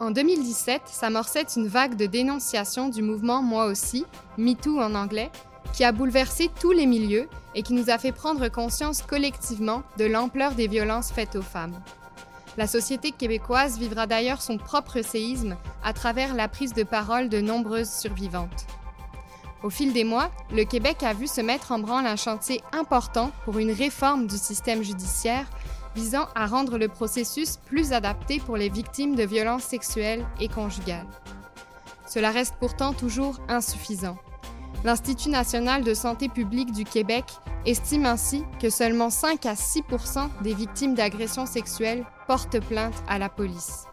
[0.00, 4.06] En 2017 s'amorçait une vague de dénonciation du mouvement Moi aussi,
[4.38, 5.30] MeToo en anglais,
[5.74, 10.06] qui a bouleversé tous les milieux et qui nous a fait prendre conscience collectivement de
[10.06, 11.78] l'ampleur des violences faites aux femmes.
[12.56, 17.42] La société québécoise vivra d'ailleurs son propre séisme à travers la prise de parole de
[17.42, 18.66] nombreuses survivantes.
[19.62, 23.32] Au fil des mois, le Québec a vu se mettre en branle un chantier important
[23.44, 25.44] pour une réforme du système judiciaire
[25.94, 31.06] visant à rendre le processus plus adapté pour les victimes de violences sexuelles et conjugales.
[32.06, 34.16] Cela reste pourtant toujours insuffisant.
[34.82, 37.24] L'Institut national de santé publique du Québec
[37.66, 43.28] estime ainsi que seulement 5 à 6% des victimes d'agressions sexuelles portent plainte à la
[43.28, 43.84] police.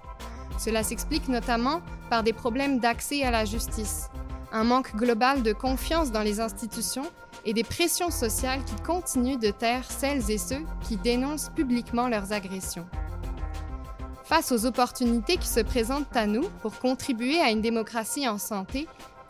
[0.57, 4.09] Cela s'explique notamment par des problèmes d'accès à la justice,
[4.51, 7.05] un manque global de confiance dans les institutions
[7.47, 12.33] et des pressions sociales qui continuent de taire celles et ceux qui dénoncent publiquement leurs
[12.33, 12.85] agressions.
[14.25, 18.85] Face aux opportunités qui se présentent à nous pour contribuer à une démocratie en santé,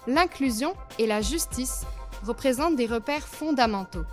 [0.07, 1.83] l'inclusion et la justice
[2.25, 4.05] représentent des repères fondamentaux.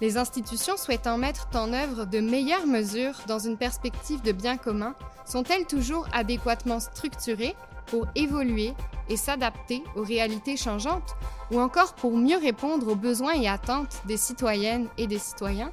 [0.00, 4.94] Les institutions souhaitant mettre en œuvre de meilleures mesures dans une perspective de bien commun
[5.26, 7.56] sont-elles toujours adéquatement structurées
[7.92, 8.72] pour évoluer
[9.10, 11.14] et s'adapter aux réalités changeantes
[11.50, 15.70] ou encore pour mieux répondre aux besoins et attentes des citoyennes et des citoyens?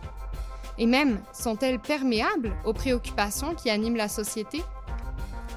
[0.78, 4.61] Et même, sont-elles perméables aux préoccupations qui animent la société?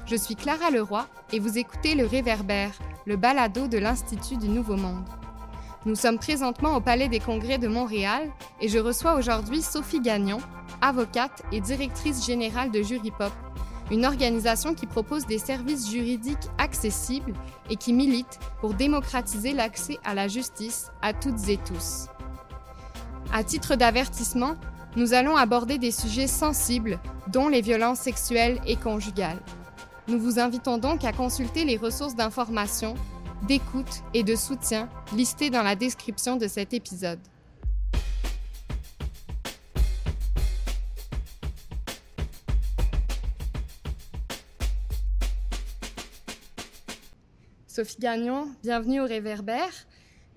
[0.05, 2.71] Je suis Clara Leroy et vous écoutez Le Réverbère,
[3.05, 5.03] le balado de l'Institut du Nouveau Monde.
[5.85, 10.39] Nous sommes présentement au Palais des Congrès de Montréal et je reçois aujourd'hui Sophie Gagnon,
[10.79, 13.33] avocate et directrice générale de Jurypop,
[13.91, 17.33] une organisation qui propose des services juridiques accessibles
[17.69, 22.07] et qui milite pour démocratiser l'accès à la justice à toutes et tous.
[23.31, 24.55] À titre d'avertissement,
[24.95, 29.41] nous allons aborder des sujets sensibles, dont les violences sexuelles et conjugales.
[30.07, 32.93] Nous vous invitons donc à consulter les ressources d'information,
[33.47, 37.19] d'écoute et de soutien listées dans la description de cet épisode.
[47.73, 49.73] Sophie Gagnon, bienvenue au Réverbère.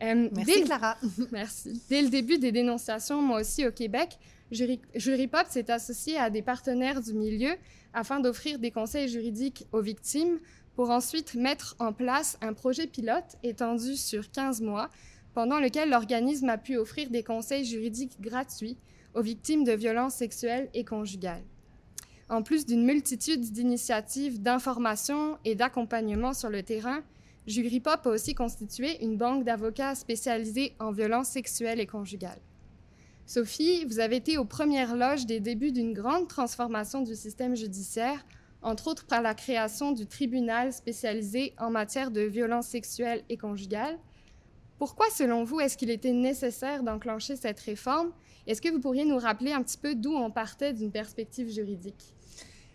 [0.03, 0.97] Euh, merci Clara.
[1.33, 1.83] merci.
[1.91, 4.19] Dès le début des dénonciations, moi aussi au Québec,
[4.51, 7.51] Jury, Pop s'est associé à des partenaires du milieu
[7.93, 10.39] afin d'offrir des conseils juridiques aux victimes
[10.77, 14.89] pour ensuite mettre en place un projet pilote étendu sur 15 mois
[15.35, 18.79] pendant lequel l'organisme a pu offrir des conseils juridiques gratuits
[19.13, 21.45] aux victimes de violences sexuelles et conjugales.
[22.31, 27.03] En plus d'une multitude d'initiatives d'information et d'accompagnement sur le terrain,
[27.47, 32.41] Jugripop a aussi constitué une banque d'avocats spécialisés en violences sexuelles et conjugales.
[33.25, 38.25] Sophie, vous avez été aux premières loges des débuts d'une grande transformation du système judiciaire,
[38.63, 43.99] entre autres par la création du tribunal spécialisé en matière de violences sexuelles et conjugales.
[44.79, 48.13] Pourquoi, selon vous, est-ce qu'il était nécessaire d'enclencher cette réforme?
[48.49, 52.16] Est-ce que vous pourriez nous rappeler un petit peu d'où on partait d'une perspective juridique?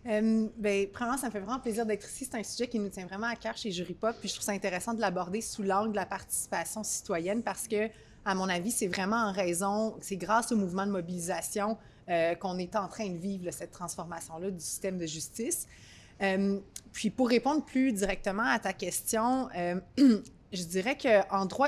[0.08, 2.26] Euh, ben, premièrement, ça me fait vraiment plaisir d'être ici.
[2.26, 4.16] C'est un sujet qui nous tient vraiment à cœur chez Jury Pop.
[4.20, 7.90] Puis je trouve ça intéressant de l'aborder sous l'angle de la participation citoyenne parce que,
[8.26, 11.78] à mon avis, c'est vraiment en raison, c'est grâce au mouvement de mobilisation
[12.10, 15.68] euh, qu'on est en train de vivre cette transformation-là du système de justice.
[16.22, 16.60] Euh,
[16.92, 19.80] puis pour répondre plus directement à ta question, euh,
[20.52, 21.08] je dirais que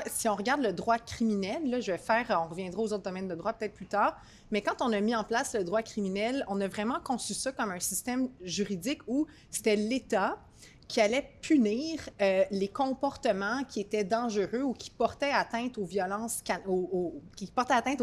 [0.08, 3.28] si on regarde le droit criminel, là, je vais faire, on reviendra aux autres domaines
[3.28, 6.44] de droit peut-être plus tard, mais quand on a mis en place le droit criminel,
[6.48, 10.38] on a vraiment conçu ça comme un système juridique où c'était l'État
[10.86, 15.86] qui allait punir euh, les comportements qui étaient dangereux ou qui portaient atteinte aux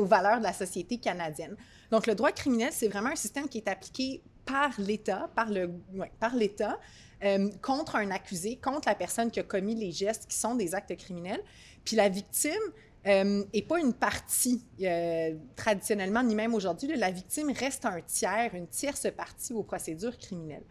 [0.06, 1.56] valeurs de la société canadienne.
[1.92, 6.80] Donc, le droit criminel, c'est vraiment un système qui est appliqué par l'État, par l'État,
[7.24, 10.74] euh, contre un accusé, contre la personne qui a commis les gestes qui sont des
[10.74, 11.44] actes criminels.
[11.86, 12.52] Puis la victime
[13.06, 16.96] euh, pas une partie euh, traditionnellement, ni même aujourd'hui.
[16.96, 20.64] La victime reste un tiers, une tierce partie aux procédures criminelles.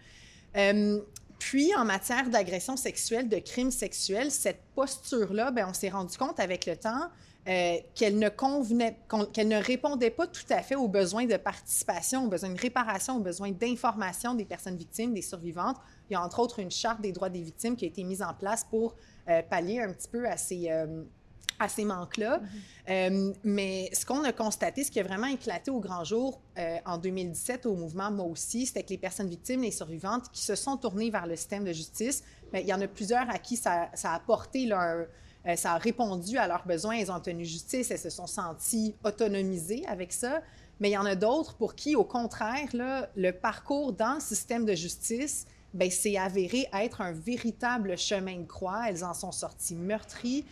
[1.39, 6.41] puis, en matière d'agression sexuelle, de crimes sexuels, cette posture-là, ben, on s'est rendu compte
[6.41, 7.09] avec le temps
[7.45, 8.97] qu'elle ne convenait,
[9.33, 13.17] qu'elle ne répondait pas tout à fait aux besoins de participation, aux besoins de réparation,
[13.17, 15.79] aux besoins d'information des personnes victimes, des survivantes,
[16.11, 18.23] il y a entre autres une charte des droits des victimes qui a été mise
[18.23, 18.97] en place pour
[19.29, 21.05] euh, pallier un petit peu à ces, euh,
[21.59, 22.39] à ces manques-là.
[22.39, 22.91] Mm-hmm.
[22.91, 26.41] Euh, mais ce qu'on a constaté, ce qui a vraiment éclaté au grand jour
[26.85, 30.55] en 2017 au mouvement Moi aussi, c'était que les personnes victimes, les survivantes qui se
[30.55, 32.23] sont tournées vers le système de justice,
[32.53, 35.07] bien, il y en a plusieurs à qui ça, ça a apporté leur...
[35.57, 39.87] ça a répondu à leurs besoins, elles ont obtenu justice, elles se sont senties autonomisées
[39.87, 40.43] avec ça.
[40.81, 44.21] Mais il y en a d'autres pour qui, au contraire, là, le parcours dans le
[44.21, 48.83] système de justice ben c'est avéré être un véritable chemin de croix.
[48.89, 50.45] Elles en sont sorties meurtries.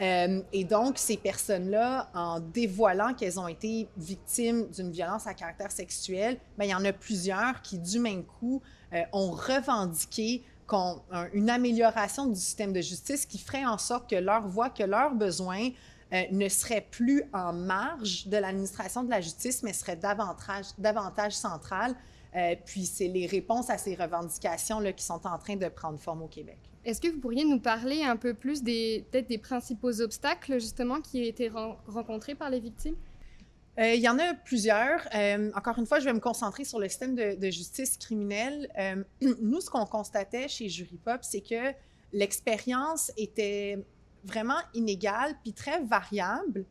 [0.00, 5.70] Euh, et donc, ces personnes-là, en dévoilant qu'elles ont été victimes d'une violence à caractère
[5.70, 8.60] sexuel, bien, il y en a plusieurs qui, du même coup,
[8.92, 10.42] euh, ont revendiqué
[11.32, 15.14] une amélioration du système de justice qui ferait en sorte que leur voix, que leurs
[15.14, 15.68] besoins
[16.12, 21.32] euh, ne seraient plus en marge de l'administration de la justice, mais seraient davantage, davantage
[21.32, 21.94] centrales.
[22.64, 26.22] Puis c'est les réponses à ces revendications là, qui sont en train de prendre forme
[26.22, 26.58] au Québec.
[26.84, 31.00] Est-ce que vous pourriez nous parler un peu plus des, peut-être des principaux obstacles justement
[31.00, 31.50] qui ont été
[31.86, 32.96] rencontrés par les victimes?
[33.78, 35.00] Euh, il y en a plusieurs.
[35.14, 38.70] Euh, encore une fois, je vais me concentrer sur le système de, justice criminelle.
[38.78, 39.02] Euh,
[39.40, 41.72] nous, ce qu'on constatait chez Juripop, c'est que
[42.12, 43.84] l'expérience était
[44.24, 46.64] vraiment inégale puis très variable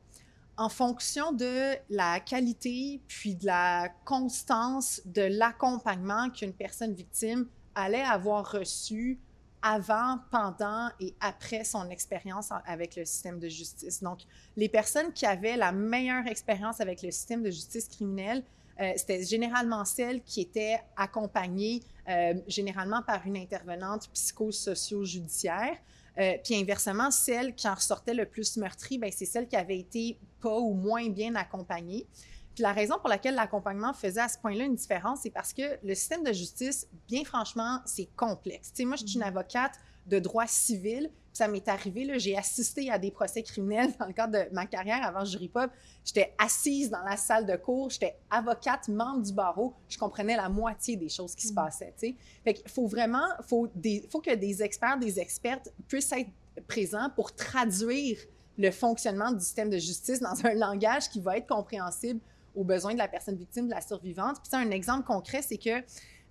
[0.57, 8.03] en fonction de la qualité puis de la constance de l'accompagnement qu'une personne victime allait
[8.03, 9.19] avoir reçu
[9.63, 14.03] avant, pendant et après son expérience avec le système de justice.
[14.03, 14.19] Donc,
[14.57, 18.43] les personnes qui avaient la meilleure expérience avec le système de justice criminelle,
[18.81, 25.77] euh, c'était généralement celles qui étaient accompagnées euh, généralement par une intervenante psychosocio-judiciaire.
[26.19, 29.79] Euh, puis inversement, celles qui en ressortaient le plus meurtries, ben, c'est celles qui avaient
[29.79, 32.05] été pas ou moins bien accompagnées.
[32.53, 35.79] Puis la raison pour laquelle l'accompagnement faisait à ce point-là une différence, c'est parce que
[35.83, 38.69] le système de justice, bien franchement, c'est complexe.
[38.69, 39.29] Tu sais, moi, je suis une mhm.
[39.29, 39.73] avocate
[40.05, 44.33] de droit civil, ça m'est arrivé, j'ai assisté à des procès criminels dans le cadre
[44.33, 45.71] de ma carrière avant Jury Pop.
[46.05, 50.47] J'étais assise dans la salle de cours, j'étais avocate, membre du barreau, je comprenais la
[50.47, 51.55] moitié des choses qui se mhm.
[51.55, 52.15] passaient, tu sais.
[52.43, 56.29] Fait qu'il faut vraiment, faut, des, faut que des experts, des expertes puissent être
[56.67, 58.17] présents pour traduire
[58.57, 62.19] le fonctionnement du système de justice dans un langage qui va être compréhensible
[62.55, 64.37] aux besoins de la personne victime, de la survivante.
[64.43, 65.81] Puis un exemple concret, c'est que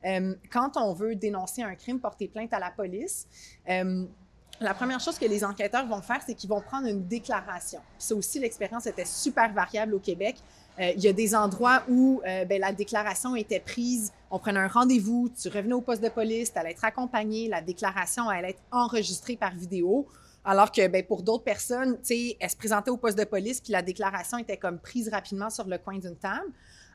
[0.05, 3.27] euh, quand on veut dénoncer un crime, porter plainte à la police,
[3.69, 4.07] euh,
[4.62, 7.81] la première chose que les enquêteurs vont faire, c'est qu'ils vont prendre une déclaration.
[7.99, 10.37] ça aussi, l'expérience était super variable au Québec.
[10.81, 14.69] Euh, il y a des endroits où ben, la déclaration était prise, on prenait un
[14.69, 18.62] rendez-vous, tu revenais au poste de police, tu allais être accompagné, la déclaration allait être
[18.70, 20.06] enregistrée par vidéo.
[20.44, 23.61] Alors que ben, pour d'autres personnes, tu sais, elle se présentait au poste de police,
[23.61, 26.50] puis la déclaration était comme prise rapidement sur le coin d'une table.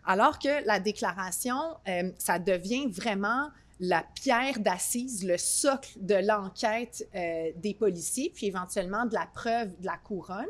[0.05, 3.49] Alors que la déclaration, euh, ça devient vraiment
[3.79, 9.79] la pierre d'assise, le socle de l'enquête euh, des policiers, puis éventuellement de la preuve
[9.79, 10.47] de la couronne.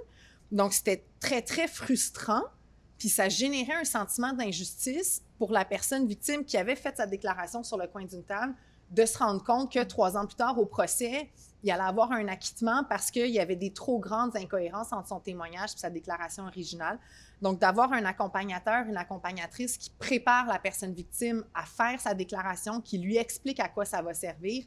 [0.52, 2.44] Donc, c'était très, très frustrant,
[2.98, 7.64] puis ça générait un sentiment d'injustice pour la personne victime qui avait fait sa déclaration
[7.64, 8.56] sur le coin d'une table,
[8.92, 11.30] de se rendre compte que trois ans plus tard, au procès,
[11.64, 15.20] il allait avoir un acquittement parce qu'il y avait des trop grandes incohérences entre son
[15.20, 16.98] témoignage et sa déclaration originale.
[17.42, 22.82] Donc, d'avoir un accompagnateur, une accompagnatrice qui prépare la personne victime à faire sa déclaration,
[22.82, 24.64] qui lui explique à quoi ça va servir,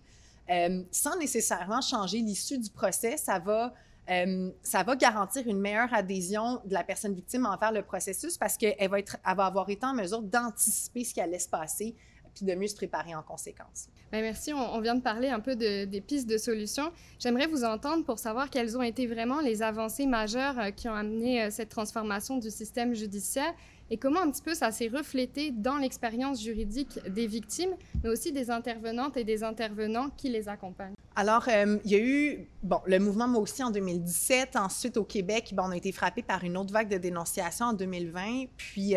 [0.50, 3.72] euh, sans nécessairement changer l'issue du procès, ça va,
[4.11, 8.56] euh, ça va garantir une meilleure adhésion de la personne victime envers le processus parce
[8.56, 8.99] qu'elle va,
[9.34, 11.94] va avoir été en mesure d'anticiper ce qui allait se passer
[12.34, 13.88] puis de mieux se préparer en conséquence.
[14.12, 14.53] Bien, merci.
[14.53, 16.91] On, vient de parler un peu des pistes de solutions.
[17.21, 20.95] J'aimerais vous entendre pour savoir quelles ont été vraiment les avancées majeures euh, qui ont
[20.95, 23.55] amené euh, cette transformation du système judiciaire
[23.89, 27.71] et comment un petit peu ça s'est reflété dans l'expérience juridique des victimes,
[28.03, 30.94] mais aussi des intervenantes et des intervenants qui les accompagnent.
[31.15, 34.56] Alors, euh, il y a eu, bon, le mouvement Moi aussi en 2017.
[34.56, 38.46] Ensuite, au Québec, on a été frappé par une autre vague de dénonciation en 2020.
[38.56, 38.94] Puis,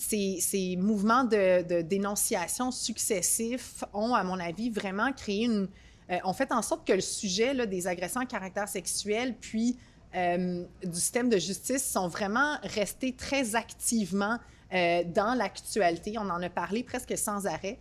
[0.00, 5.68] ces, mouvements de, dénonciation successifs ont, à mon avis, vraiment créé une...
[6.10, 9.78] Euh, ont fait en sorte que le sujet des agressions à caractère sexuel, puis
[10.16, 14.38] euh, du système de justice sont vraiment restés très activement
[14.72, 16.14] euh, dans l'actualité.
[16.18, 17.78] On en a parlé presque sans arrêt.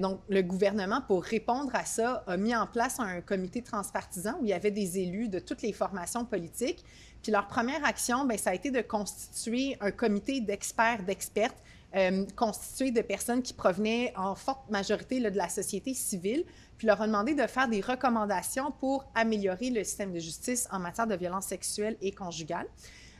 [0.00, 4.44] donc, le gouvernement, pour répondre à ça, a mis en place un comité transpartisan où
[4.44, 6.84] il y avait des élus de toutes les formations politiques
[7.22, 11.56] puis leur première action, bien, ça a été de constituer un comité d'experts, d'expertes,
[11.96, 16.44] euh, constitué de personnes qui provenaient en forte majorité de la société civile,
[16.76, 20.78] puis leur a demandé de faire des recommandations pour améliorer le système de justice en
[20.78, 22.66] matière de violence sexuelle et conjugale.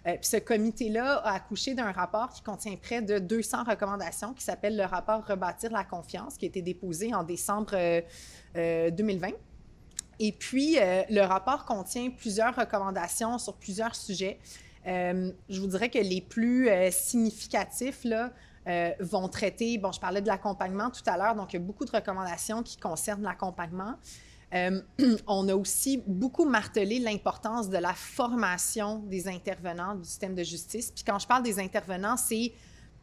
[0.06, 4.44] Euh, puis ce comité-là a accouché d'un rapport qui contient près de 200 recommandations, qui
[4.44, 7.74] s'appelle le rapport Rebâtir la confiance, qui a été déposé en décembre
[8.54, 9.30] 2020.
[10.20, 14.38] Et puis, euh, le rapport contient plusieurs recommandations sur plusieurs sujets.
[14.86, 18.06] Euh, je vous dirais que les plus euh, significatifs
[19.00, 21.86] vont traiter, bon, je parlais de l'accompagnement tout à l'heure, donc il y a beaucoup
[21.86, 23.94] de recommandations qui concernent l'accompagnement.
[25.26, 30.90] on a aussi beaucoup martelé l'importance de la formation des intervenants du système de justice.
[30.90, 32.52] Puis quand je parle des intervenants, c'est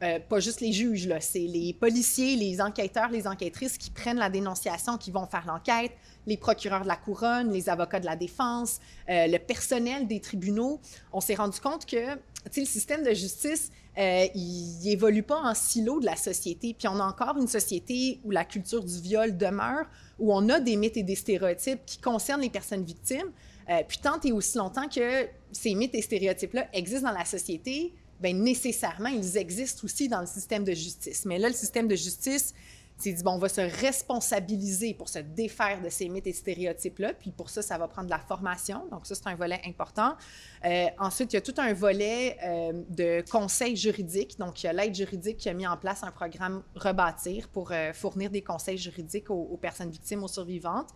[0.03, 4.29] euh, pas juste les juges, c'est les policiers, les enquêteurs, les enquêtrices qui prennent la
[4.29, 5.91] dénonciation, qui vont faire l'enquête,
[6.27, 10.81] les procureurs de la couronne, les avocats de la défense, euh, le personnel des tribunaux.
[11.13, 12.17] On s'est rendu compte que
[12.57, 16.75] le système de justice, euh, il évolue pas en silo de la société.
[16.77, 19.85] Puis on a encore une société où la culture du viol demeure,
[20.19, 23.31] où on a des mythes et des stéréotypes qui concernent les personnes victimes.
[23.69, 27.93] Euh, puis tant et aussi longtemps que ces mythes et stéréotypes-là existent dans la société,
[28.19, 31.25] bien nécessairement, ils existent aussi dans le système de justice.
[31.25, 32.53] Mais là, le système de justice,
[32.97, 37.13] c'est dit, bon, on va se responsabiliser pour se défaire de ces mythes et stéréotypes-là.
[37.13, 38.87] Puis pour ça, ça va prendre de la formation.
[38.89, 40.15] Donc ça, c'est un volet important.
[40.63, 44.39] Euh, ensuite, il y a tout un volet euh, de conseils juridiques.
[44.39, 47.71] Donc, il y a l'aide juridique qui a mis en place un programme Rebâtir pour
[47.71, 50.89] euh, fournir des conseils juridiques aux, personnes victimes, aux survivantes.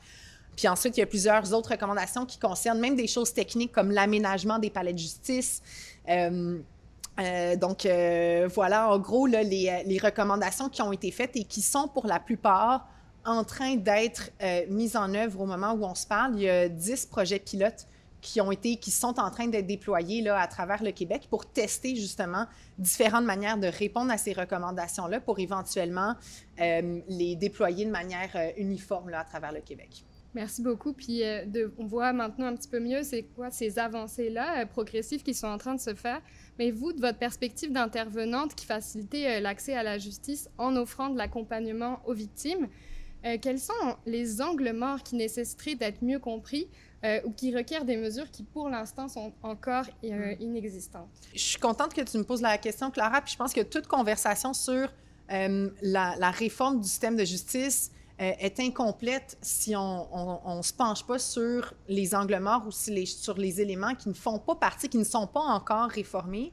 [0.55, 3.91] Puis ensuite, il y a plusieurs autres recommandations qui concernent même des choses techniques comme
[3.91, 5.61] l'aménagement des palais de justice.
[7.57, 11.87] Donc, euh, voilà, en gros, euh, les, recommandations qui ont été faites et qui sont
[11.87, 12.87] pour la plupart
[13.25, 14.31] en train d'être
[14.69, 16.35] mises en œuvre au moment où on se parle.
[16.35, 17.85] Il y a 10 projets pilotes
[18.21, 21.95] qui ont été, qui sont en train d'être déployés à travers le Québec pour tester
[21.95, 22.45] justement
[22.77, 26.15] différentes manières de répondre à ces recommandations-là pour éventuellement
[26.57, 30.05] les déployer de manière uniforme à travers le Québec.
[30.33, 30.93] Merci beaucoup.
[30.93, 35.57] Puis de, on voit maintenant un petit peu mieux ces avancées-là progressives qui sont en
[35.57, 36.21] train de se faire.
[36.59, 41.09] Mais vous, de votre perspective d'intervenante qui facilitait euh, l'accès à la justice en offrant
[41.09, 42.67] de l'accompagnement aux victimes,
[43.25, 46.67] euh, quels sont les angles morts qui nécessiteraient d'être mieux compris
[47.05, 50.33] euh, ou qui requièrent des mesures qui, pour l'instant, sont encore hmm.
[50.41, 51.07] inexistantes?
[51.33, 53.87] Je suis contente que tu me poses la question, Clara, puis je pense que toute
[53.87, 54.91] conversation sur
[55.29, 61.05] la, la, réforme du système de justice euh, est incomplète si on ne se penche
[61.05, 64.97] pas sur les angles morts ou sur les éléments qui ne font pas partie, qui
[64.97, 66.51] ne sont pas encore réformés.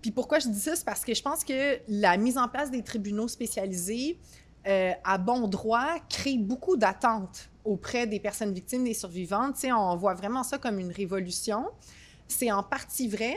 [0.00, 0.76] Puis pourquoi je dis ça?
[0.76, 4.18] C'est parce que je pense que la mise en place des tribunaux spécialisés
[4.66, 9.56] euh, à bon droit crée beaucoup d'attentes auprès des personnes victimes, des survivantes.
[9.56, 11.66] sais, on voit vraiment ça comme une révolution.
[12.28, 13.36] C'est en partie vrai,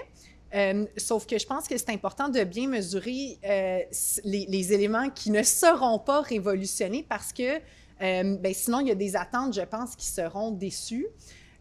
[0.56, 3.80] euh, sauf que je pense que c'est important de bien mesurer euh,
[4.24, 7.58] les, éléments qui ne seront pas révolutionnés parce que
[8.02, 11.08] euh, ben, sinon, il y a des attentes, je pense, qui seront déçues.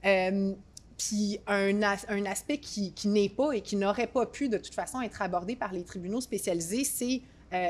[0.03, 4.75] puis un, un, aspect qui, qui n'est pas et qui n'aurait pas pu de toute
[4.75, 7.23] façon être abordé par les tribunaux spécialisés, c'est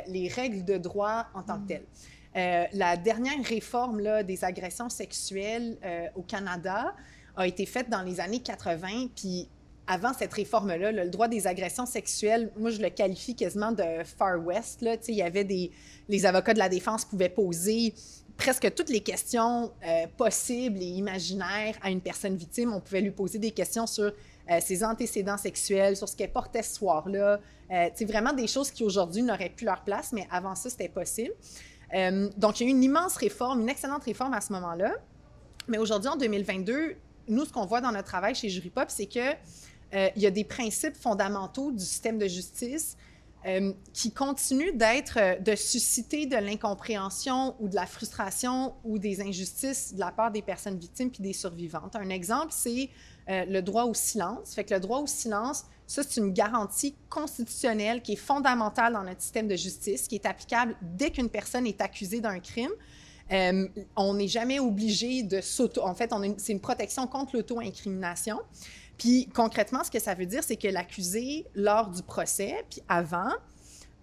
[0.07, 2.69] les règles de droit en tant que telles.
[2.73, 5.76] la dernière réforme là, des agressions sexuelles
[6.14, 6.95] au Canada
[7.37, 9.49] a été faite dans les années 80, puis
[9.87, 14.45] avant cette réforme-là, le droit des agressions sexuelles, moi, je le qualifie quasiment de Far
[14.45, 14.81] West.
[14.81, 14.97] Là.
[15.09, 15.71] Il y avait des...
[16.09, 17.95] Les avocats de la défense pouvaient poser
[18.37, 22.73] presque toutes les questions euh, possibles et imaginaires à une personne victime.
[22.73, 24.05] On pouvait lui poser des questions sur
[24.50, 27.41] euh, ses antécédents sexuels, sur ce qu'elle portait ce soir-là.
[27.71, 30.88] Euh, c'est vraiment des choses qui aujourd'hui n'auraient plus leur place, mais avant ça, c'était
[30.88, 31.33] possible.
[32.37, 34.93] donc, il y a eu une immense réforme, une excellente réforme à ce moment-là.
[35.69, 36.97] Mais aujourd'hui, en 2022,
[37.29, 39.33] nous, ce qu'on voit dans notre travail chez Jury Pop, c'est que
[39.95, 42.97] euh, il y a des principes fondamentaux du système de justice
[43.47, 49.21] euh, qui continuent d'être, euh, de susciter de l'incompréhension ou de la frustration ou des
[49.21, 51.95] injustices de la part des personnes victimes puis des survivantes.
[51.97, 52.91] Un exemple, c'est
[53.26, 54.55] le droit au silence.
[54.55, 59.03] Fait que le droit au silence, ça, c'est une garantie constitutionnelle qui est fondamentale dans
[59.03, 62.73] notre système de justice, qui est applicable dès qu'une personne est accusée d'un crime.
[63.97, 65.81] on n'est jamais obligé de s'auto...
[65.83, 68.41] En fait, c'est une protection contre l'auto-incrimination.
[68.98, 73.32] Puis concrètement, ce que ça veut dire, c'est que l'accusé, lors du procès, puis avant,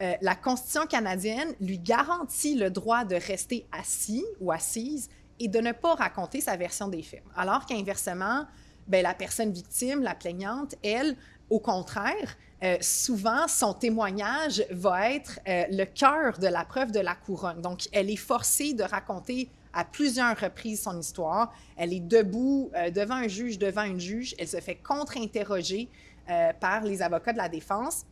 [0.01, 5.59] euh, la Constitution canadienne lui garantit le droit de rester assis ou assise et de
[5.59, 7.23] ne pas raconter sa version des faits.
[7.35, 8.45] Alors qu'inversement,
[8.87, 11.15] ben, la personne victime, la plaignante, elle,
[11.49, 16.99] au contraire, euh, souvent, son témoignage va être euh, le cœur de la preuve de
[16.99, 17.61] la couronne.
[17.61, 21.53] Donc, elle est forcée de raconter à plusieurs reprises son histoire.
[21.77, 24.35] Elle est debout euh, devant un juge, devant une juge.
[24.37, 25.89] Elle se fait contre-interroger
[26.29, 28.05] euh, par les avocats de la défense.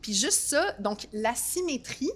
[0.00, 2.12] Puis juste ça, donc l'asymétrie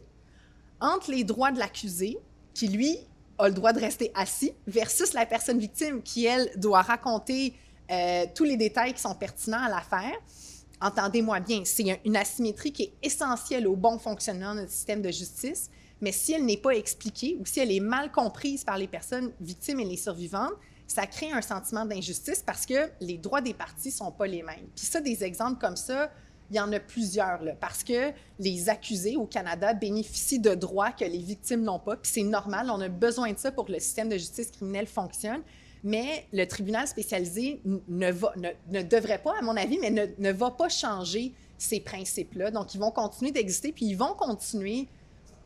[0.80, 2.18] entre les droits de l'accusé,
[2.54, 2.98] qui lui
[3.38, 7.54] a le droit de rester assis, versus la personne victime, qui elle doit raconter
[7.90, 10.14] euh, tous les détails qui sont pertinents à l'affaire.
[10.80, 15.10] Entendez-moi bien, c'est une asymétrie qui est essentielle au bon fonctionnement de notre système de
[15.10, 18.88] justice mais si elle n'est pas expliquée ou si elle est mal comprise par les
[18.88, 20.52] personnes victimes et les survivantes,
[20.86, 24.68] ça crée un sentiment d'injustice parce que les droits des parties sont pas les mêmes.
[24.74, 26.10] Puis ça, des exemples comme ça,
[26.50, 30.92] il y en a plusieurs, là, parce que les accusés au Canada bénéficient de droits
[30.92, 33.72] que les victimes n'ont pas, puis c'est normal, on a besoin de ça pour que
[33.72, 35.42] le système de justice criminelle fonctionne.
[35.84, 40.68] Mais le tribunal spécialisé ne, devrait pas, à mon avis, mais ne, ne va pas
[40.68, 42.50] changer ces principes-là.
[42.50, 44.88] Donc, ils vont continuer d'exister, puis ils vont continuer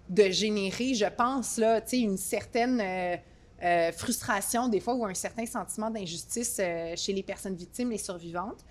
[0.09, 3.16] de générer, je pense, là, une certaine euh,
[3.62, 7.99] euh, frustration des fois ou un certain sentiment d'injustice euh, chez les personnes victimes, les
[7.99, 8.64] survivantes.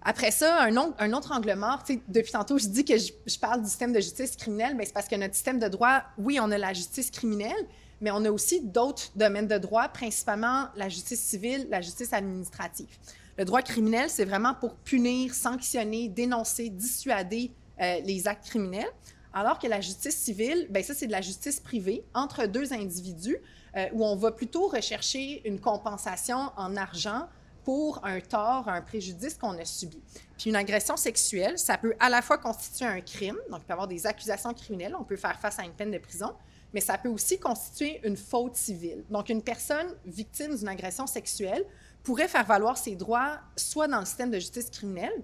[0.00, 3.68] Après ça, un, un autre angle mort, depuis tantôt, je dis que je, parle du
[3.68, 6.58] système de justice criminelle, mais c'est parce que notre système de droit, oui, on a
[6.58, 7.66] la justice criminelle,
[8.00, 12.96] mais on a aussi d'autres domaines de droit, principalement la justice civile, la justice administrative.
[13.36, 18.90] Le droit criminel, c'est vraiment pour punir, sanctionner, dénoncer, dissuader les actes criminels.
[19.38, 23.36] Alors que la justice civile, ben ça, c'est de la justice privée entre deux individus
[23.76, 27.28] euh, où on va plutôt rechercher une compensation en argent
[27.62, 30.02] pour un tort, un préjudice qu'on a subi.
[30.36, 33.68] Puis une agression sexuelle, ça peut à la fois constituer un crime, donc il peut
[33.68, 36.34] y avoir des accusations criminelles, on peut faire face à une peine de prison,
[36.74, 39.04] mais ça peut aussi constituer une faute civile.
[39.08, 41.64] Donc une personne victime d'une agression sexuelle
[42.02, 45.22] pourrait faire valoir ses droits soit dans le système de justice criminelle,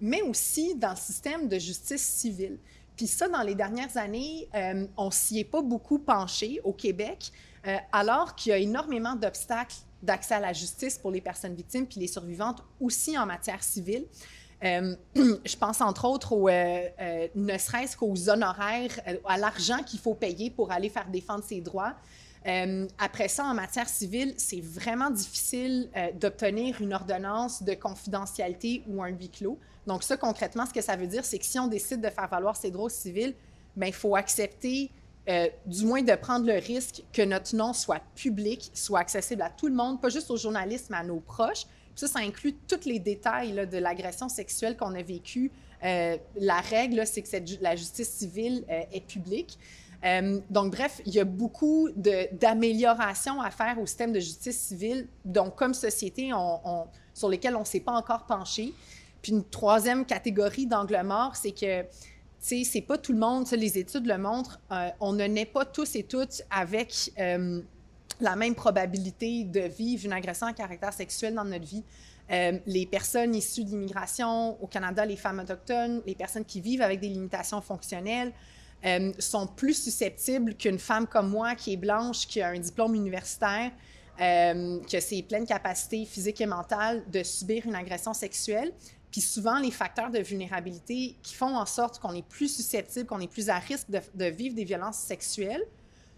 [0.00, 2.58] mais aussi dans le système de justice civile.
[3.02, 7.32] Puis ça, dans les dernières années, euh, on s'y est pas beaucoup penché au Québec,
[7.66, 11.84] euh, alors qu'il y a énormément d'obstacles d'accès à la justice pour les personnes victimes
[11.84, 14.06] puis les survivantes aussi en matière civile.
[14.62, 20.50] Euh, je pense entre autres au, ne serait-ce qu'aux honoraires, à l'argent qu'il faut payer
[20.50, 21.96] pour aller faire défendre ses droits.
[22.98, 25.88] Après ça, en matière civile, c'est vraiment difficile
[26.20, 29.58] d'obtenir une ordonnance de confidentialité ou un huis clos.
[29.86, 32.28] Donc, ça, concrètement, ce que ça veut dire, c'est que si on décide de faire
[32.28, 33.34] valoir ses droits civils,
[33.76, 34.90] bien, il faut accepter,
[35.28, 39.50] euh, du moins de prendre le risque que notre nom soit public, soit accessible à
[39.50, 41.66] tout le monde, pas juste aux journalistes, mais à nos proches.
[41.94, 45.50] ça, ça inclut tous les détails de l'agression sexuelle qu'on a vécue.
[45.84, 47.28] Euh, la règle, c'est que
[47.60, 49.58] la justice civile euh, est publique.
[50.50, 55.54] donc, bref, il y a beaucoup d'améliorations à faire au système de justice civile, donc
[55.54, 56.32] comme société,
[57.14, 58.74] sur lesquelles on ne s'est pas encore penché.
[59.22, 61.84] Puis une troisième catégorie d'angle mort, c'est que,
[62.40, 65.64] sais, c'est pas tout le monde, les études le montrent, euh, on ne naît pas
[65.64, 67.62] tous et toutes avec euh,
[68.20, 71.84] la même probabilité de vivre une agression à caractère sexuel dans notre vie.
[72.30, 76.82] Euh, les personnes issues de l'immigration au Canada, les femmes autochtones, les personnes qui vivent
[76.82, 78.32] avec des limitations fonctionnelles,
[79.20, 83.70] sont plus susceptibles qu'une femme comme moi qui est blanche, qui a un diplôme universitaire,
[84.18, 88.72] qui a ses pleines capacités physiques et mentales de subir une agression sexuelle.
[89.12, 93.20] Puis souvent, les facteurs de vulnérabilité qui font en sorte qu'on est plus susceptible, qu'on
[93.20, 95.62] est plus à risque de, vivre des violences sexuelles,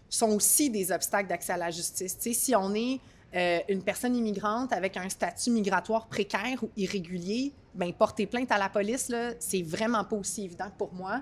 [0.09, 2.17] sont aussi des obstacles d'accès à la justice.
[2.17, 3.01] si on est
[3.35, 8.57] euh, une personne immigrante avec un statut migratoire précaire ou irrégulier, ben porter plainte à
[8.57, 11.21] la police, c'est vraiment pas aussi évident pour moi.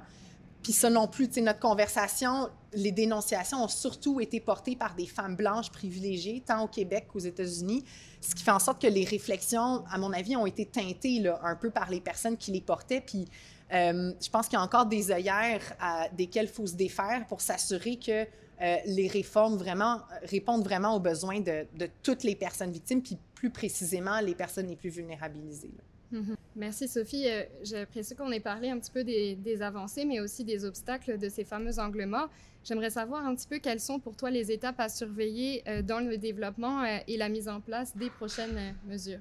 [0.62, 4.96] Puis ça non plus, tu sais, notre conversation, les dénonciations ont surtout été portées par
[4.96, 7.84] des femmes blanches privilégiées, tant au Québec qu'aux États-Unis,
[8.22, 11.42] ce qui fait en sorte que les réflexions, à mon avis, ont été teintées là,
[11.44, 13.02] un peu par les personnes qui les portaient.
[13.02, 13.28] Puis
[13.74, 17.26] euh, je pense qu'il y a encore des œillères à, desquelles il faut se défaire
[17.28, 18.26] pour s'assurer que
[18.62, 23.18] euh, les réformes vraiment répondent vraiment aux besoins de, de, toutes les personnes victimes, puis
[23.34, 25.74] plus précisément les personnes les plus vulnérabilisées.
[26.14, 26.36] Mhm.
[26.56, 27.28] Merci Sophie.
[27.28, 31.28] Euh, j'apprécie qu'on ait parlé un petit peu des, avancées, mais aussi des obstacles de
[31.28, 32.30] ces fameux angles morts.
[32.64, 36.00] J'aimerais savoir un petit peu quelles sont pour toi les étapes à surveiller euh, dans
[36.00, 39.20] le développement euh, et la mise en place des prochaines mesures.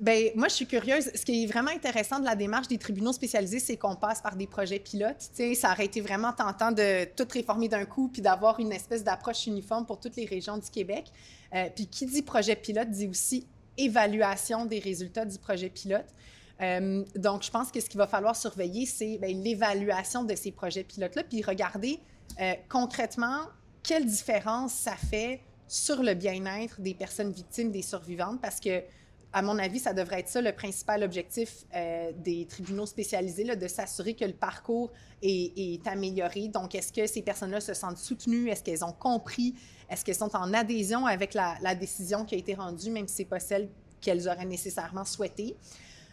[0.00, 1.10] Ben, moi, je suis curieuse.
[1.14, 4.36] Ce qui est vraiment intéressant de la démarche des tribunaux spécialisés, c'est qu'on passe par
[4.36, 5.16] des projets pilotes.
[5.32, 9.04] sais, ça aurait été vraiment tentant de tout réformer d'un coup puis d'avoir une espèce
[9.04, 11.06] d'approche uniforme pour toutes les régions du Québec.
[11.76, 16.06] puis qui dit projet pilote dit aussi évaluation des résultats du projet pilote.
[16.60, 20.52] Euh, donc, je pense que ce qu'il va falloir surveiller, c'est ben, l'évaluation de ces
[20.52, 21.98] projets pilotes-là, puis regarder
[22.40, 23.40] euh, concrètement
[23.82, 28.82] quelle différence ça fait sur le bien-être des personnes victimes, des survivantes, parce que,
[29.34, 33.66] à mon avis, ça devrait être ça le principal objectif euh, des tribunaux spécialisés, de
[33.66, 34.92] s'assurer que le parcours
[35.22, 36.46] est, est amélioré.
[36.46, 38.48] Donc, est-ce que ces personnes-là se sentent soutenues?
[38.48, 39.56] Est-ce qu'elles ont compris?
[39.90, 43.22] Est-ce qu'elles sont en adhésion avec la, décision qui a été rendue, même si ce
[43.22, 43.68] n'est pas celle
[44.00, 45.56] qu'elles auraient nécessairement souhaitée?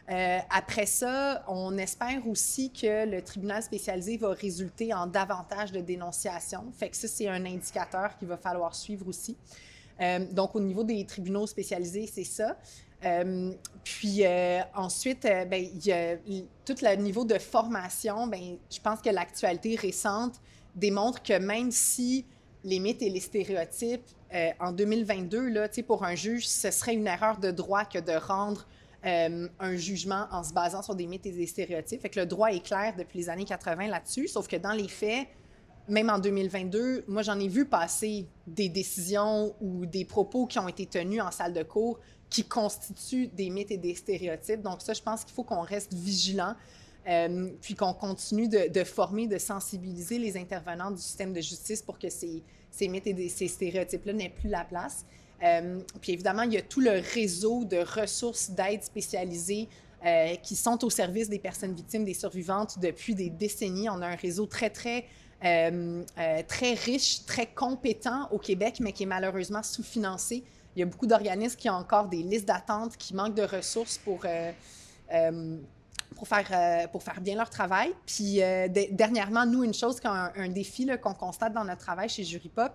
[0.09, 5.79] Euh, après ça, on espère aussi que le tribunal spécialisé va résulter en davantage de
[5.79, 6.71] dénonciations.
[6.75, 9.37] Fait que ça, c'est un indicateur qu'il va falloir suivre aussi.
[10.01, 12.57] Euh, donc, au niveau des tribunaux spécialisés, c'est ça.
[13.03, 13.51] Euh,
[13.83, 14.23] puis
[14.75, 16.17] ensuite, ben, il y a
[16.65, 18.27] tout le niveau de formation.
[18.27, 20.35] Ben, je pense que l'actualité récente
[20.75, 22.25] démontre que même si
[22.63, 27.07] les mythes et les stéréotypes, euh, en 2022, là, pour un juge, ce serait une
[27.07, 28.65] erreur de droit que de rendre
[29.05, 32.01] euh, un jugement en se basant sur des mythes et des stéréotypes.
[32.01, 34.87] Fait que le droit est clair depuis les années 80 là-dessus, sauf que dans les
[34.87, 35.27] faits,
[35.87, 40.67] même en 2022, moi, j'en ai vu passer des décisions ou des propos qui ont
[40.67, 41.99] été tenus en salle de cours
[42.31, 44.61] qui constituent des mythes et des stéréotypes.
[44.61, 46.55] Donc ça, je pense qu'il faut qu'on reste vigilant,
[47.07, 51.99] euh, puis qu'on continue de, former, de sensibiliser les intervenants du système de justice pour
[51.99, 52.41] que ces,
[52.87, 55.05] mythes et ces stéréotypes-là n'aient plus la place.
[55.43, 59.67] Euh, puis évidemment, il y a tout le réseau de ressources d'aide spécialisées
[60.05, 63.89] euh, qui sont au service des personnes victimes, des survivantes depuis des décennies.
[63.89, 65.05] On a un réseau très, très,
[65.41, 70.45] très riche, très compétent au Québec, mais qui est malheureusement sous-financé.
[70.75, 73.97] Il y a beaucoup d'organismes qui ont encore des listes d'attente, qui manquent de ressources
[73.97, 74.25] pour
[76.15, 77.93] pour faire, pour faire bien leur travail.
[78.05, 78.39] Puis
[78.91, 82.71] dernièrement, nous, une chose, un, un défi qu'on constate dans notre travail chez Jury Pop,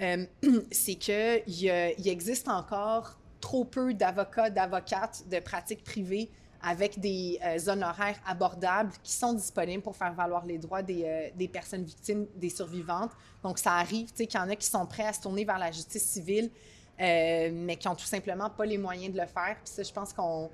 [0.00, 0.26] euh,
[0.70, 6.30] c'est qu'il il existe encore trop peu d'avocats, d'avocates de pratiques privées
[6.64, 11.28] avec des euh, honoraires abordables qui sont disponibles pour faire valoir les droits des, euh,
[11.34, 13.10] des personnes victimes, des survivantes.
[13.42, 15.72] Donc, ça arrive qu'il y en a qui sont prêts à se tourner vers la
[15.72, 16.50] justice civile,
[17.02, 19.56] mais qui n'ont tout simplement pas les moyens de le faire.
[19.62, 20.50] Puis ça, je pense qu'on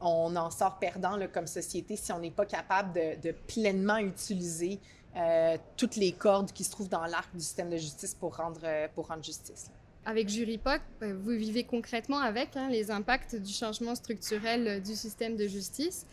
[0.00, 4.78] on en sort perdant comme société si on n'est pas capable de, pleinement utiliser
[5.16, 8.60] euh, toutes les cordes qui se trouvent dans l'arc du système de justice pour rendre,
[8.64, 9.70] euh, pour rendre justice.
[10.06, 15.36] Avec Juripoc, euh, vous vivez concrètement avec hein, les impacts du changement structurel du système
[15.36, 16.06] de justice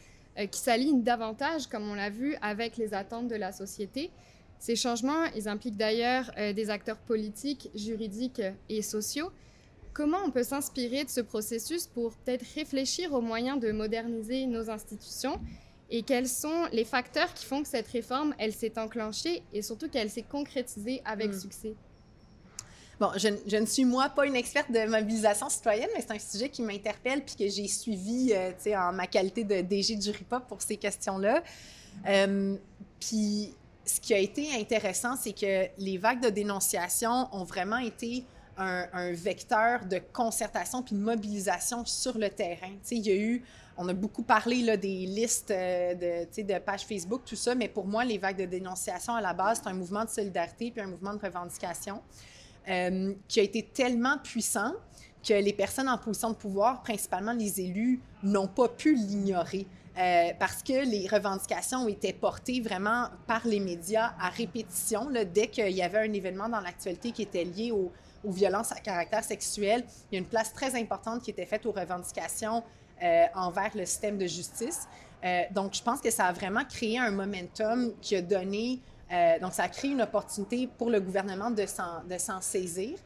[0.51, 4.11] qui s'alignent davantage, comme on l'a vu, avec les attentes de la société.
[4.59, 9.31] Ces changements, ils impliquent d'ailleurs des acteurs politiques, juridiques et sociaux.
[9.97, 14.69] Comment on peut s'inspirer de ce processus pour peut-être réfléchir aux moyens de moderniser nos
[14.69, 15.41] institutions
[15.89, 19.89] et quels sont les facteurs qui font que cette réforme, elle s'est enclenchée et surtout
[19.89, 21.39] qu'elle s'est concrétisée avec hmm.
[21.39, 21.73] succès?
[22.99, 26.19] Bon, je, je, ne suis moi pas une experte de mobilisation citoyenne, mais c'est un
[26.19, 29.95] sujet qui m'interpelle puis que j'ai suivi, euh, tu sais, en ma qualité de DG
[29.95, 31.41] du RIPOP pour ces questions-là.
[32.07, 32.55] Euh,
[32.99, 33.51] puis
[33.83, 38.25] ce qui a été intéressant, c'est que les vagues de dénonciation ont vraiment été
[38.57, 42.71] un, vecteur de concertation puis de mobilisation sur le terrain.
[42.71, 43.43] Tu sais, il y a eu
[43.77, 47.67] on a beaucoup parlé là, des listes euh, de, de pages Facebook, tout ça, mais
[47.67, 50.81] pour moi, les vagues de dénonciation à la base, c'est un mouvement de solidarité puis
[50.81, 52.01] un mouvement de revendication
[52.69, 54.73] euh, qui a été tellement puissant
[55.23, 59.67] que les personnes en position de pouvoir, principalement les élus, n'ont pas pu l'ignorer.
[59.97, 65.09] Euh, parce que les revendications été portées vraiment par les médias à répétition.
[65.09, 67.71] Là, dès qu'il y avait un événement dans l'actualité qui était lié
[68.23, 71.65] aux violences à caractère sexuel, il y a une place très importante qui était faite
[71.65, 72.63] aux revendications
[73.03, 74.87] euh, envers le système de justice.
[75.23, 78.79] Euh, donc, je pense que ça a vraiment créé un momentum qui a donné,
[79.11, 82.97] euh, donc ça a créé une opportunité pour le gouvernement de s'en saisir.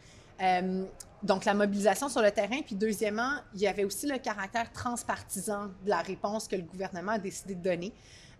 [1.24, 2.62] donc, la mobilisation sur le terrain.
[2.65, 7.12] Puis, deuxièmement, il y avait aussi le caractère transpartisan de la réponse que le gouvernement
[7.13, 7.93] a décidé de donner.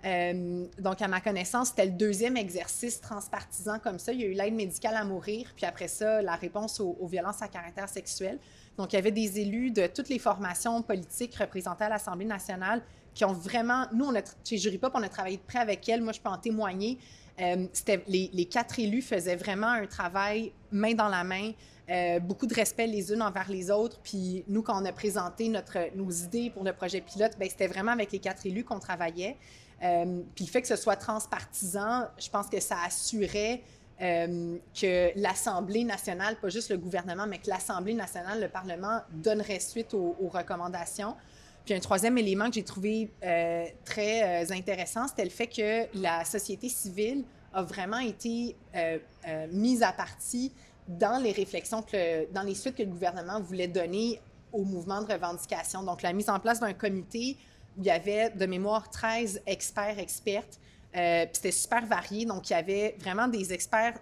[0.04, 4.12] Donc, à ma connaissance, c'était le deuxième exercice transpartisan comme ça.
[4.12, 7.42] Il y a eu l'aide médicale à mourir, puis après ça, la réponse aux, violences
[7.42, 8.40] à caractère sexuel.
[8.78, 12.82] Donc, il y avait des élus de toutes les formations politiques représentées à l'Assemblée nationale
[13.14, 13.86] qui ont vraiment.
[13.94, 16.02] Nous, on a, chez on a travaillé de près avec elles.
[16.02, 16.98] Moi, je peux en témoigner.
[17.40, 17.68] Euh,
[18.08, 21.52] les, quatre élus faisaient vraiment un travail main dans la main,
[21.90, 24.00] euh, beaucoup de respect les unes envers les autres.
[24.04, 25.52] Puis nous, quand on a présenté
[25.96, 29.38] nos idées pour le projet pilote, ben, c'était vraiment avec les quatre élus qu'on travaillait.
[29.84, 33.62] Euh, puis le fait que ce soit transpartisan, je pense que ça assurait
[34.02, 39.60] euh, que l'Assemblée nationale, pas juste le gouvernement, mais que l'Assemblée nationale, le Parlement, donnerait
[39.60, 41.16] suite aux, recommandations.
[41.66, 46.26] Puis un troisième élément que j'ai trouvé euh, très intéressant, c'était le fait que la
[46.26, 48.56] société civile a vraiment été
[49.52, 50.54] mise à partie
[50.88, 51.84] dans les réflexions,
[52.34, 54.22] dans les suites que le gouvernement voulait donner
[54.54, 55.84] au mouvement de revendication.
[55.84, 57.38] Donc, la mise en place d'un comité,
[57.78, 60.60] il y avait de mémoire 13 experts, expertes
[60.96, 62.26] euh, c'était super varié.
[62.26, 64.00] Donc, il y avait vraiment des experts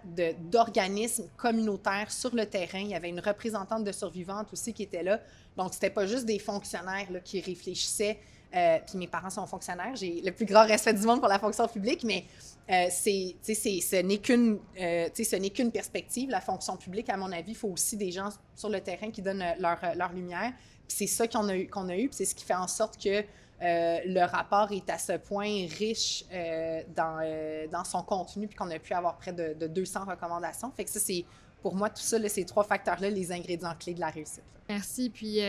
[0.50, 2.80] d'organismes communautaires sur le terrain.
[2.80, 5.20] Il y avait une représentante de survivantes aussi qui était là.
[5.56, 8.18] Donc, c'était pas juste des fonctionnaires là, qui réfléchissaient.
[8.52, 9.94] Euh, puis mes parents sont fonctionnaires.
[9.94, 12.24] J'ai le plus grand respect du monde pour la fonction publique, mais
[12.68, 16.30] euh, c'est, ce n'est qu'une, euh, ce n'est qu'une perspective.
[16.30, 19.22] La fonction publique, à mon avis, il faut aussi des gens sur le terrain qui
[19.22, 20.52] donnent leur, leur lumière.
[20.88, 23.00] Puis c'est ça qu'on a qu'on a eu, puis c'est ce qui fait en sorte
[23.00, 23.22] que
[23.62, 28.56] euh, le rapport est à ce point riche euh, dans, euh, dans, son contenu, puis
[28.56, 30.72] qu'on a pu avoir près de, 200 recommandations.
[30.74, 31.24] Fait ça, c'est
[31.62, 34.44] pour moi, tout ça, ces trois facteurs-là, les ingrédients clés de la réussite.
[34.70, 35.10] Merci.
[35.10, 35.40] Puis,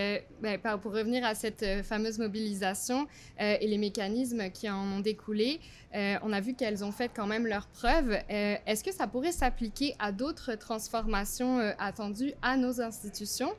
[0.41, 3.08] ben, pour revenir à cette fameuse mobilisation
[3.39, 5.62] et les mécanismes qui en ont découlé,
[5.93, 8.17] on a vu qu'elles ont fait quand même leurs preuves.
[8.28, 13.54] Est-ce que ça pourrait s'appliquer à d'autres transformations attendues à nos institutions?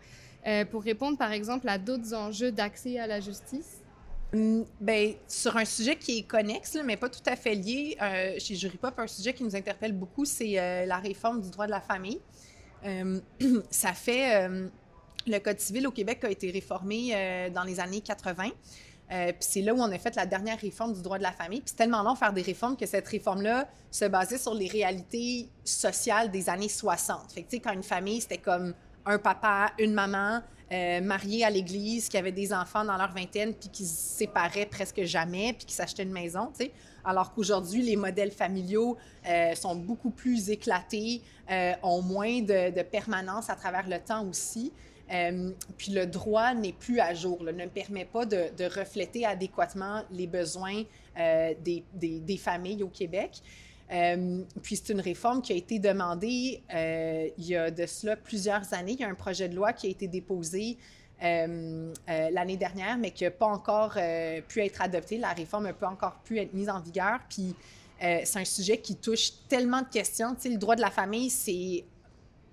[0.72, 3.81] Pour répondre, par exemple, à d'autres enjeux d'accès à la justice?
[4.32, 8.54] Ben, sur un sujet qui est connexe, mais pas tout à fait lié, euh, chez
[8.54, 11.70] Jury Pop, un sujet qui nous interpelle beaucoup, c'est euh, la réforme du droit de
[11.70, 12.18] la famille.
[12.82, 13.20] Hum,
[13.70, 14.46] ça fait.
[14.46, 14.70] Hum,
[15.24, 18.48] le Code civil au Québec a été réformé euh, dans les années 80.
[19.08, 21.60] puis c'est là où on a fait la dernière réforme du droit de la famille.
[21.60, 25.48] Puis c'est tellement long faire des réformes que cette réforme-là se basait sur les réalités
[25.62, 27.30] sociales des années 60.
[27.32, 31.44] Fait que, tu sais, quand une famille, c'était comme un papa, une maman, euh, mariés
[31.44, 35.52] à l'église, qui avaient des enfants dans leur vingtaine, puis qui se séparaient presque jamais,
[35.52, 36.50] puis qui s'achetaient une maison.
[37.04, 38.96] Alors qu'aujourd'hui, les modèles familiaux
[39.28, 44.72] euh, sont beaucoup plus éclatés, euh, ont moins de, permanence à travers le temps aussi.
[45.76, 50.84] puis le droit n'est plus à jour, ne permet pas de, refléter adéquatement les besoins
[51.14, 53.42] des, familles au Québec.
[53.90, 58.16] Euh, puis c'est une réforme qui a été demandée euh, il y a de cela
[58.16, 58.92] plusieurs années.
[58.92, 60.78] Il y a un projet de loi qui a été déposé
[61.22, 63.98] euh, l'année dernière, mais qui n'a pas encore
[64.48, 65.18] pu être adopté.
[65.18, 67.20] La réforme n'a pas encore pu être mise en vigueur.
[67.28, 67.54] Puis
[68.00, 70.34] c'est un sujet qui touche tellement de questions.
[70.34, 71.84] Tu sais, le droit de la famille, c'est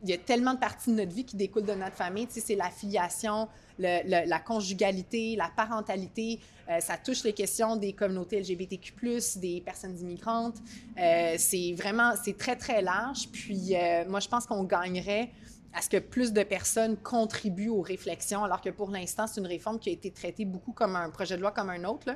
[0.02, 2.28] il y a tellement de parties de notre vie qui découlent de notre famille.
[2.28, 2.56] Tu sais, c'est
[3.80, 6.40] la conjugalité, la parentalité.
[6.70, 8.94] Euh, ça touche les questions des communautés LGBTQ+,
[9.38, 10.58] des personnes immigrantes.
[11.00, 13.30] Euh, c'est vraiment, c'est très, très large.
[13.32, 15.32] Puis euh, moi, je pense qu'on gagnerait
[15.74, 19.48] à ce que plus de personnes contribuent aux réflexions, alors que pour l'instant, c'est une
[19.48, 22.10] réforme qui a été traitée beaucoup comme un projet de loi comme un autre.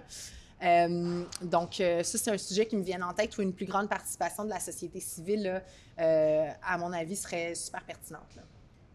[1.41, 4.43] donc, ça, c'est un sujet qui me vient en tête où une plus grande participation
[4.43, 5.61] de la société civile,
[5.97, 8.39] à mon avis, serait super pertinente.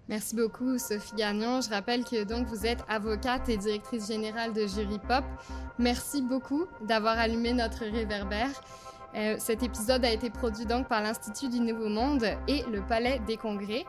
[0.08, 1.60] Merci beaucoup, Sophie Gagnon.
[1.60, 5.24] Je rappelle que donc vous êtes avocate et directrice générale de Jury Pop.
[5.78, 8.48] Merci beaucoup d'avoir allumé notre réverbère.
[9.14, 13.20] Euh, cet épisode a été produit donc par l'Institut du Nouveau Monde et le Palais
[13.26, 13.84] des Congrès.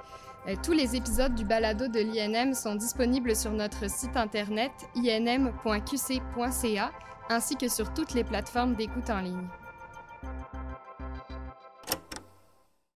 [0.47, 6.91] Euh, tous les épisodes du balado de l'INM sont disponibles sur notre site internet inm.qc.ca
[7.29, 9.47] ainsi que sur toutes les plateformes d'écoute en ligne.